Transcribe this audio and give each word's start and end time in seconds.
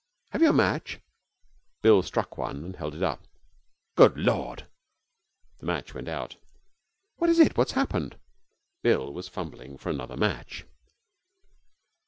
Have 0.31 0.41
you 0.41 0.49
a 0.49 0.53
match?' 0.53 0.99
Bill 1.83 2.01
struck 2.01 2.35
one 2.35 2.65
and 2.65 2.75
held 2.75 2.95
it 2.95 3.03
up. 3.03 3.27
'Good 3.95 4.17
Lord!' 4.17 4.65
The 5.59 5.67
match 5.67 5.93
went 5.93 6.07
out. 6.07 6.37
'What 7.17 7.29
is 7.29 7.37
it? 7.37 7.55
What 7.55 7.67
has 7.69 7.75
happened?' 7.75 8.17
Bill 8.81 9.13
was 9.13 9.27
fumbling 9.27 9.77
for 9.77 9.89
another 9.91 10.17
match. 10.17 10.65